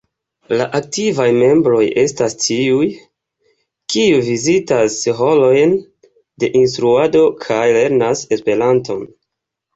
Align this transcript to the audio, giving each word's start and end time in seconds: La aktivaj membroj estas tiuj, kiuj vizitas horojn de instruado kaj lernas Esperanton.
La 0.59 0.65
aktivaj 0.77 1.25
membroj 1.39 1.81
estas 2.03 2.35
tiuj, 2.45 2.87
kiuj 3.95 4.23
vizitas 4.31 4.97
horojn 5.21 5.77
de 6.45 6.51
instruado 6.63 7.23
kaj 7.47 7.61
lernas 7.79 8.27
Esperanton. 8.39 9.07